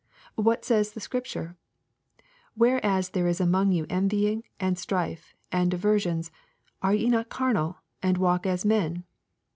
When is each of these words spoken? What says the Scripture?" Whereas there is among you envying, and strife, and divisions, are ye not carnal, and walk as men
What 0.33 0.65
says 0.65 0.93
the 0.93 0.99
Scripture?" 0.99 1.57
Whereas 2.55 3.09
there 3.09 3.27
is 3.27 3.39
among 3.39 3.71
you 3.71 3.85
envying, 3.87 4.45
and 4.59 4.75
strife, 4.75 5.35
and 5.51 5.69
divisions, 5.69 6.31
are 6.81 6.95
ye 6.95 7.07
not 7.07 7.29
carnal, 7.29 7.77
and 8.01 8.17
walk 8.17 8.47
as 8.47 8.65
men 8.65 9.03